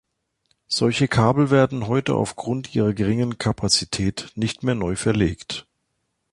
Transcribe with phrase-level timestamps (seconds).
[0.65, 5.67] Solche Kabel werden heute auf Grund ihrer geringen Kapazität nicht mehr neu verlegt.